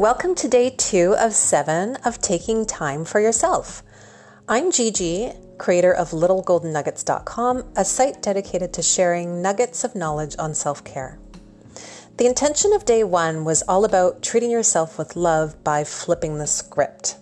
welcome 0.00 0.34
to 0.34 0.48
day 0.48 0.70
two 0.70 1.14
of 1.18 1.34
seven 1.34 1.94
of 2.06 2.18
taking 2.22 2.64
time 2.64 3.04
for 3.04 3.20
yourself. 3.20 3.82
I'm 4.48 4.72
Gigi, 4.72 5.30
creator 5.58 5.92
of 5.92 6.12
littlegoldennuggets.com, 6.12 7.64
a 7.76 7.84
site 7.84 8.22
dedicated 8.22 8.72
to 8.72 8.82
sharing 8.82 9.42
nuggets 9.42 9.84
of 9.84 9.94
knowledge 9.94 10.36
on 10.38 10.54
self 10.54 10.82
care. 10.84 11.18
The 12.16 12.24
intention 12.24 12.72
of 12.72 12.86
day 12.86 13.04
one 13.04 13.44
was 13.44 13.60
all 13.68 13.84
about 13.84 14.22
treating 14.22 14.50
yourself 14.50 14.96
with 14.96 15.16
love 15.16 15.62
by 15.62 15.84
flipping 15.84 16.38
the 16.38 16.46
script. 16.46 17.18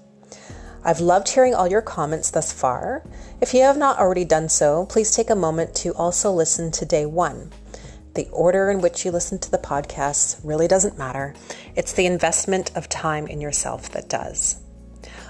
I've 0.85 1.01
loved 1.01 1.31
hearing 1.31 1.57
all 1.57 1.67
your 1.67 1.83
comments 1.83 2.31
thus 2.31 2.53
far. 2.53 3.03
If 3.41 3.55
you 3.55 3.63
have 3.63 3.77
not 3.77 3.99
already 3.99 4.25
done 4.25 4.49
so, 4.49 4.87
please 4.87 5.11
take 5.11 5.31
a 5.31 5.35
moment 5.35 5.75
to 5.83 5.93
also 5.95 6.31
listen 6.31 6.71
to 6.71 6.85
day 6.85 7.07
one. 7.07 7.51
The 8.19 8.29
order 8.33 8.69
in 8.69 8.81
which 8.81 9.05
you 9.05 9.13
listen 9.13 9.39
to 9.39 9.49
the 9.49 9.59
podcast 9.59 10.41
really 10.43 10.67
doesn't 10.67 10.99
matter. 10.99 11.35
It's 11.77 11.93
the 11.93 12.07
investment 12.07 12.77
of 12.77 12.89
time 12.89 13.29
in 13.29 13.41
yourself 13.41 13.91
that 13.91 14.09
does. 14.09 14.57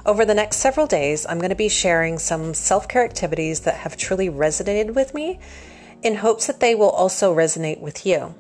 Over 0.07 0.25
the 0.25 0.33
next 0.33 0.57
several 0.57 0.87
days, 0.87 1.27
I'm 1.27 1.37
going 1.37 1.51
to 1.51 1.55
be 1.55 1.69
sharing 1.69 2.19
some 2.19 2.55
self 2.55 2.89
care 2.89 3.05
activities 3.05 3.61
that 3.61 3.75
have 3.75 3.99
truly 3.99 4.31
resonated 4.31 4.95
with 4.95 5.13
me 5.13 5.39
in 6.03 6.15
hopes 6.15 6.47
that 6.47 6.61
they 6.61 6.75
will 6.75 6.89
also 6.89 7.35
resonate 7.35 7.83
with 7.83 8.07
you. 8.07 8.35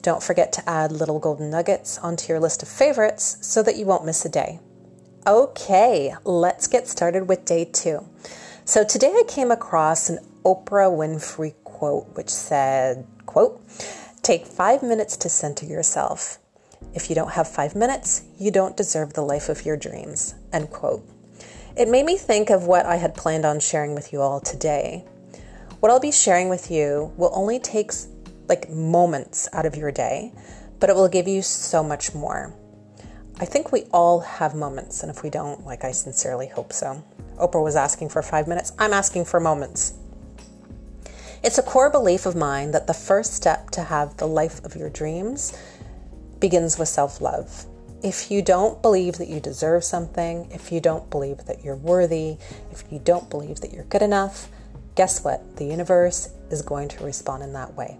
Don't 0.00 0.24
forget 0.24 0.52
to 0.54 0.68
add 0.68 0.90
little 0.90 1.20
golden 1.20 1.48
nuggets 1.48 1.98
onto 1.98 2.32
your 2.32 2.40
list 2.40 2.64
of 2.64 2.68
favorites 2.68 3.38
so 3.42 3.62
that 3.62 3.76
you 3.76 3.86
won't 3.86 4.04
miss 4.04 4.24
a 4.24 4.28
day. 4.28 4.58
Okay, 5.24 6.12
let's 6.24 6.66
get 6.66 6.88
started 6.88 7.28
with 7.28 7.44
day 7.44 7.64
two. 7.64 8.08
So 8.64 8.82
today 8.82 9.12
I 9.16 9.22
came 9.28 9.52
across 9.52 10.10
an 10.10 10.18
Oprah 10.44 10.90
Winfrey 10.90 11.54
quote 11.82 12.14
which 12.14 12.30
said, 12.30 13.04
quote, 13.26 13.60
take 14.22 14.46
five 14.46 14.84
minutes 14.84 15.16
to 15.16 15.28
center 15.28 15.66
yourself. 15.66 16.38
If 16.94 17.08
you 17.08 17.16
don't 17.16 17.32
have 17.32 17.48
five 17.48 17.74
minutes, 17.74 18.22
you 18.38 18.52
don't 18.52 18.76
deserve 18.76 19.14
the 19.14 19.22
life 19.22 19.48
of 19.48 19.66
your 19.66 19.76
dreams, 19.76 20.36
end 20.52 20.70
quote. 20.70 21.04
It 21.76 21.88
made 21.88 22.06
me 22.06 22.16
think 22.16 22.50
of 22.50 22.68
what 22.68 22.86
I 22.86 22.98
had 22.98 23.16
planned 23.16 23.44
on 23.44 23.58
sharing 23.58 23.96
with 23.96 24.12
you 24.12 24.20
all 24.20 24.38
today. 24.38 25.04
What 25.80 25.90
I'll 25.90 25.98
be 25.98 26.12
sharing 26.12 26.48
with 26.48 26.70
you 26.70 27.12
will 27.16 27.32
only 27.34 27.58
take 27.58 27.90
like 28.48 28.70
moments 28.70 29.48
out 29.52 29.66
of 29.66 29.74
your 29.74 29.90
day, 29.90 30.32
but 30.78 30.88
it 30.88 30.94
will 30.94 31.08
give 31.08 31.26
you 31.26 31.42
so 31.42 31.82
much 31.82 32.14
more. 32.14 32.54
I 33.40 33.44
think 33.44 33.72
we 33.72 33.86
all 33.92 34.20
have 34.20 34.54
moments, 34.54 35.02
and 35.02 35.10
if 35.10 35.24
we 35.24 35.30
don't, 35.30 35.66
like 35.66 35.82
I 35.82 35.90
sincerely 35.90 36.46
hope 36.46 36.72
so. 36.72 37.02
Oprah 37.40 37.64
was 37.64 37.74
asking 37.74 38.10
for 38.10 38.22
five 38.22 38.46
minutes. 38.46 38.70
I'm 38.78 38.92
asking 38.92 39.24
for 39.24 39.40
moments. 39.40 39.94
It's 41.44 41.58
a 41.58 41.62
core 41.62 41.90
belief 41.90 42.24
of 42.24 42.36
mine 42.36 42.70
that 42.70 42.86
the 42.86 42.94
first 42.94 43.34
step 43.34 43.70
to 43.70 43.82
have 43.82 44.16
the 44.16 44.28
life 44.28 44.64
of 44.64 44.76
your 44.76 44.88
dreams 44.88 45.52
begins 46.38 46.78
with 46.78 46.86
self 46.86 47.20
love. 47.20 47.66
If 48.00 48.30
you 48.30 48.42
don't 48.42 48.80
believe 48.80 49.18
that 49.18 49.28
you 49.28 49.40
deserve 49.40 49.82
something, 49.82 50.48
if 50.52 50.70
you 50.70 50.80
don't 50.80 51.10
believe 51.10 51.46
that 51.46 51.64
you're 51.64 51.74
worthy, 51.74 52.36
if 52.70 52.84
you 52.90 53.00
don't 53.00 53.28
believe 53.28 53.60
that 53.60 53.72
you're 53.72 53.84
good 53.84 54.02
enough, 54.02 54.48
guess 54.94 55.24
what? 55.24 55.56
The 55.56 55.64
universe 55.64 56.28
is 56.50 56.62
going 56.62 56.88
to 56.90 57.04
respond 57.04 57.42
in 57.42 57.52
that 57.54 57.74
way. 57.74 57.98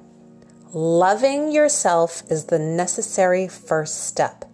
Loving 0.73 1.51
yourself 1.51 2.23
is 2.31 2.45
the 2.45 2.61
necessary 2.61 3.49
first 3.49 4.07
step, 4.07 4.45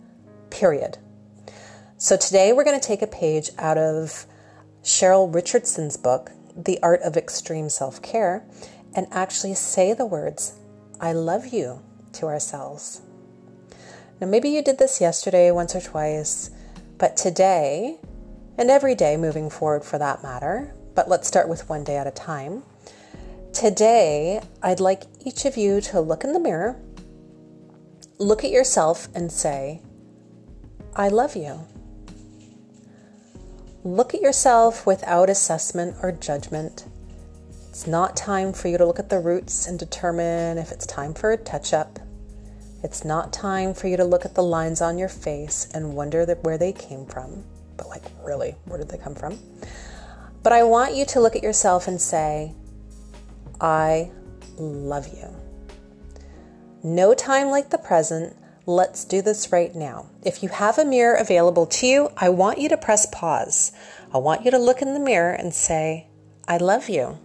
period. 0.49 0.97
So 1.99 2.17
today 2.17 2.55
we're 2.55 2.65
going 2.65 2.81
to 2.81 2.87
take 2.87 3.03
a 3.03 3.07
page 3.07 3.51
out 3.59 3.77
of 3.77 4.25
Cheryl 4.83 5.33
Richardson's 5.33 5.99
book, 5.99 6.31
The 6.57 6.79
Art 6.83 7.03
of 7.03 7.19
Extreme 7.19 7.69
Self 7.69 8.01
Care, 8.01 8.45
and 8.95 9.07
actually 9.11 9.55
say 9.55 9.93
the 9.93 10.07
words, 10.07 10.55
I 11.01 11.13
love 11.13 11.49
you, 11.49 11.83
to 12.15 12.27
ourselves. 12.27 13.03
Now, 14.21 14.27
maybe 14.27 14.49
you 14.49 14.63
did 14.63 14.79
this 14.79 15.01
yesterday 15.01 15.51
once 15.51 15.77
or 15.77 15.81
twice, 15.81 16.51
but 16.99 17.17
today, 17.17 17.99
and 18.57 18.71
every 18.71 18.95
day 18.95 19.17
moving 19.17 19.49
forward 19.51 19.85
for 19.85 19.99
that 19.99 20.23
matter, 20.23 20.75
but 20.95 21.09
let's 21.09 21.29
start 21.29 21.49
with 21.49 21.69
one 21.69 21.85
day 21.85 21.97
at 21.97 22.09
a 22.09 22.11
time. 22.11 22.65
Today, 23.53 24.41
I'd 24.63 24.81
like 24.81 25.05
each 25.25 25.45
of 25.45 25.57
you 25.57 25.81
to 25.83 26.01
look 26.01 26.25
in 26.25 26.33
the 26.33 26.41
mirror, 26.41 26.77
look 28.19 28.43
at 28.43 28.51
yourself, 28.51 29.09
and 29.15 29.31
say, 29.31 29.83
I 30.97 31.09
love 31.09 31.37
you. 31.37 31.61
Look 33.85 34.13
at 34.15 34.21
yourself 34.21 34.85
without 34.85 35.31
assessment 35.31 35.97
or 36.03 36.11
judgment 36.11 36.87
it's 37.79 37.87
not 37.87 38.17
time 38.17 38.53
for 38.53 38.67
you 38.67 38.77
to 38.77 38.85
look 38.85 38.99
at 38.99 39.09
the 39.09 39.21
roots 39.21 39.69
and 39.69 39.79
determine 39.79 40.59
if 40.59 40.73
it's 40.73 40.85
time 40.85 41.15
for 41.15 41.31
a 41.31 41.37
touch 41.37 41.73
up. 41.73 42.01
It's 42.83 43.05
not 43.05 43.33
time 43.33 43.73
for 43.73 43.87
you 43.87 43.97
to 43.97 44.05
look 44.05 44.25
at 44.25 44.35
the 44.35 44.43
lines 44.43 44.81
on 44.81 44.99
your 44.99 45.09
face 45.09 45.69
and 45.73 45.95
wonder 45.95 46.27
where 46.43 46.59
they 46.59 46.73
came 46.73 47.07
from. 47.07 47.45
But, 47.77 47.89
like, 47.89 48.03
really, 48.25 48.57
where 48.65 48.81
did 48.81 48.89
they 48.89 48.99
come 48.99 49.15
from? 49.15 49.39
But 50.43 50.53
I 50.53 50.65
want 50.65 50.97
you 50.97 51.07
to 51.07 51.21
look 51.21 51.37
at 51.37 51.45
yourself 51.45 51.87
and 51.87 52.01
say, 52.01 52.53
I 53.61 54.11
love 54.57 55.07
you. 55.17 55.29
No 56.83 57.15
time 57.15 57.47
like 57.47 57.71
the 57.71 57.79
present. 57.79 58.37
Let's 58.67 59.05
do 59.05 59.23
this 59.23 59.53
right 59.53 59.73
now. 59.73 60.11
If 60.25 60.43
you 60.43 60.49
have 60.49 60.79
a 60.79 60.85
mirror 60.85 61.15
available 61.15 61.67
to 61.67 61.87
you, 61.87 62.11
I 62.17 62.31
want 62.31 62.59
you 62.59 62.69
to 62.71 62.77
press 62.77 63.07
pause. 63.07 63.71
I 64.13 64.19
want 64.19 64.45
you 64.45 64.51
to 64.51 64.59
look 64.59 64.83
in 64.83 64.95
the 64.95 65.01
mirror 65.01 65.33
and 65.33 65.55
say, 65.55 66.09
I 66.49 66.57
love 66.57 66.89
you 66.89 67.21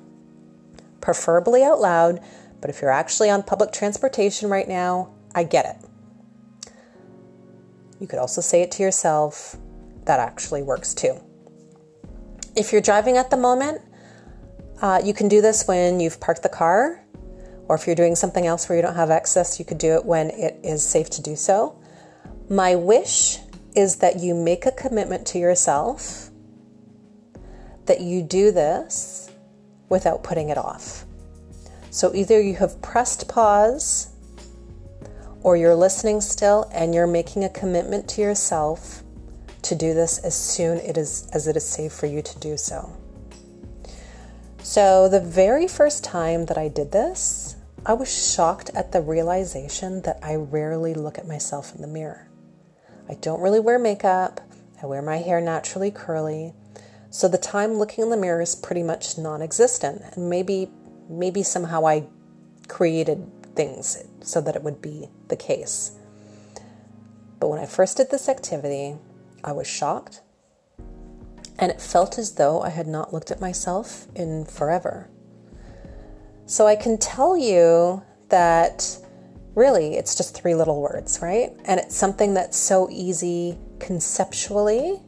preferably 1.04 1.64
out 1.64 1.82
loud, 1.82 2.22
but 2.62 2.70
if 2.70 2.82
you're 2.82 2.90
actually 2.90 3.30
on 3.30 3.44
public 3.44 3.74
transportation 3.74 4.50
right 4.50 4.68
now, 4.68 5.14
I 5.36 5.44
get 5.44 5.66
it. 5.66 6.72
You 8.00 8.08
could 8.08 8.20
also 8.20 8.40
say 8.40 8.62
it 8.62 8.72
to 8.72 8.84
yourself. 8.84 9.58
That 10.06 10.20
actually 10.20 10.64
works 10.64 10.94
too. 10.94 11.22
If 12.56 12.72
you're 12.72 12.82
driving 12.82 13.18
at 13.18 13.30
the 13.30 13.38
moment, 13.38 13.82
uh, 14.82 15.02
you 15.04 15.14
can 15.14 15.28
do 15.28 15.42
this 15.42 15.68
when 15.68 16.00
you've 16.00 16.22
parked 16.22 16.42
the 16.42 16.50
car, 16.50 17.04
or 17.68 17.76
if 17.76 17.86
you're 17.86 17.96
doing 17.96 18.16
something 18.16 18.48
else 18.48 18.70
where 18.70 18.78
you 18.78 18.82
don't 18.82 18.96
have 18.96 19.12
access, 19.12 19.60
you 19.60 19.66
could 19.66 19.78
do 19.78 19.96
it 19.96 20.06
when 20.06 20.30
it 20.30 20.58
is 20.64 20.86
safe 20.86 21.10
to 21.12 21.22
do 21.22 21.36
so. 21.36 21.78
My 22.50 22.76
wish 22.76 23.40
is 23.76 23.98
that 23.98 24.20
you 24.20 24.36
make 24.36 24.66
a 24.66 24.72
commitment 24.72 25.28
to 25.28 25.38
yourself 25.40 26.30
that 27.88 28.00
you 28.00 28.22
do 28.22 28.52
this 28.52 29.33
without 29.94 30.24
putting 30.24 30.50
it 30.50 30.58
off. 30.58 31.06
So 31.92 32.14
either 32.16 32.42
you 32.42 32.56
have 32.56 32.82
pressed 32.82 33.30
pause 33.30 34.10
or 35.44 35.56
you're 35.56 35.76
listening 35.76 36.20
still 36.20 36.70
and 36.74 36.96
you're 36.96 37.08
making 37.08 37.44
a 37.44 37.50
commitment 37.50 38.10
to 38.10 38.22
yourself 38.22 39.04
to 39.62 39.76
do 39.76 39.94
this 39.94 40.18
as 40.20 40.36
soon 40.36 40.80
it 40.80 40.98
is, 40.98 41.28
as 41.32 41.48
it 41.48 41.56
is 41.56 41.66
safe 41.66 41.94
for 41.94 42.08
you 42.08 42.22
to 42.22 42.40
do 42.40 42.58
so. 42.58 42.98
So, 44.64 45.10
the 45.10 45.20
very 45.20 45.68
first 45.68 46.04
time 46.04 46.46
that 46.46 46.58
I 46.58 46.70
did 46.70 46.92
this, 46.92 47.58
I 47.86 47.94
was 47.94 48.34
shocked 48.34 48.72
at 48.74 48.92
the 48.92 49.02
realization 49.02 50.02
that 50.04 50.20
I 50.24 50.36
rarely 50.36 50.94
look 50.94 51.18
at 51.18 51.28
myself 51.28 51.76
in 51.76 51.82
the 51.82 51.88
mirror. 51.88 52.30
I 53.10 53.16
don't 53.16 53.42
really 53.42 53.60
wear 53.60 53.78
makeup, 53.78 54.40
I 54.82 54.86
wear 54.86 55.02
my 55.02 55.18
hair 55.18 55.42
naturally 55.42 55.92
curly, 55.92 56.54
so 57.14 57.28
the 57.28 57.38
time 57.38 57.74
looking 57.76 58.04
in 58.04 58.10
the 58.10 58.18
mirror 58.18 58.42
is 58.42 58.56
pretty 58.56 58.82
much 58.82 59.20
non-existent. 59.20 60.02
And 60.14 60.32
maybe 60.32 60.72
maybe 61.08 61.44
somehow 61.44 61.86
I 61.86 62.08
created 62.68 63.30
things 63.56 64.04
so 64.22 64.42
that 64.42 64.56
it 64.56 64.64
would 64.64 64.82
be 64.82 65.10
the 65.28 65.36
case. 65.36 65.92
But 67.40 67.50
when 67.50 67.60
I 67.60 67.68
first 67.68 67.98
did 67.98 68.10
this 68.10 68.28
activity, 68.28 68.96
I 69.44 69.52
was 69.52 69.68
shocked. 69.68 70.22
And 71.60 71.72
it 71.72 71.80
felt 71.80 72.18
as 72.18 72.34
though 72.34 72.64
I 72.64 72.70
had 72.70 72.88
not 72.88 73.14
looked 73.14 73.30
at 73.30 73.40
myself 73.40 74.08
in 74.16 74.46
forever. 74.46 75.08
So 76.48 76.66
I 76.66 76.76
can 76.76 76.98
tell 76.98 77.38
you 77.38 78.02
that 78.30 78.98
really 79.54 79.98
it's 79.98 80.16
just 80.16 80.34
three 80.34 80.56
little 80.56 80.82
words, 80.82 81.20
right? 81.22 81.52
And 81.66 81.80
it's 81.80 81.96
something 81.96 82.34
that's 82.34 82.58
so 82.58 82.90
easy 82.90 83.60
conceptually 83.80 85.00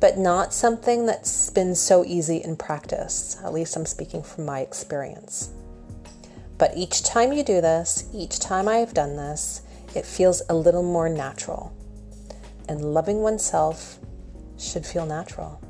but 0.00 0.18
not 0.18 0.54
something 0.54 1.06
that's 1.06 1.50
been 1.50 1.74
so 1.74 2.04
easy 2.04 2.36
in 2.38 2.56
practice. 2.56 3.36
At 3.44 3.52
least 3.52 3.76
I'm 3.76 3.86
speaking 3.86 4.22
from 4.22 4.44
my 4.44 4.60
experience. 4.60 5.50
But 6.56 6.76
each 6.76 7.02
time 7.04 7.32
you 7.32 7.42
do 7.42 7.60
this, 7.60 8.08
each 8.12 8.38
time 8.38 8.68
I 8.68 8.76
have 8.76 8.94
done 8.94 9.16
this, 9.16 9.62
it 9.94 10.04
feels 10.04 10.42
a 10.48 10.54
little 10.54 10.82
more 10.82 11.08
natural. 11.08 11.74
And 12.68 12.92
loving 12.92 13.22
oneself 13.22 13.98
should 14.58 14.84
feel 14.84 15.06
natural. 15.06 15.60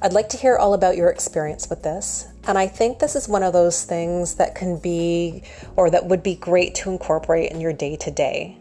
I'd 0.00 0.12
like 0.12 0.28
to 0.30 0.36
hear 0.36 0.56
all 0.56 0.74
about 0.74 0.96
your 0.96 1.10
experience 1.10 1.70
with 1.70 1.82
this. 1.82 2.26
And 2.44 2.58
I 2.58 2.66
think 2.66 2.98
this 2.98 3.14
is 3.14 3.28
one 3.28 3.42
of 3.42 3.52
those 3.52 3.84
things 3.84 4.34
that 4.34 4.54
can 4.54 4.78
be, 4.78 5.44
or 5.76 5.90
that 5.90 6.06
would 6.06 6.22
be 6.22 6.34
great 6.34 6.74
to 6.76 6.90
incorporate 6.90 7.52
in 7.52 7.60
your 7.60 7.72
day 7.72 7.96
to 7.96 8.10
day, 8.10 8.58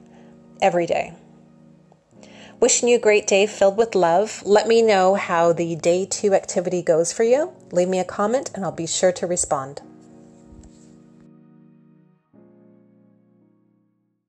every 0.61 0.85
day. 0.85 1.15
Wishing 2.61 2.89
you 2.89 2.97
a 2.97 2.99
great 2.99 3.25
day 3.25 3.47
filled 3.47 3.75
with 3.75 3.95
love. 3.95 4.43
Let 4.45 4.67
me 4.67 4.83
know 4.83 5.15
how 5.15 5.51
the 5.51 5.75
day 5.75 6.05
two 6.05 6.35
activity 6.35 6.83
goes 6.83 7.11
for 7.11 7.23
you. 7.23 7.53
Leave 7.71 7.89
me 7.89 7.97
a 7.97 8.03
comment 8.03 8.51
and 8.53 8.63
I'll 8.63 8.71
be 8.71 8.85
sure 8.85 9.11
to 9.13 9.25
respond. 9.25 9.81